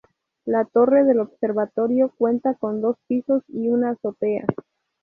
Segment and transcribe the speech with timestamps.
[0.45, 4.47] La torre del observatorio cuenta con dos pisos y una azotea.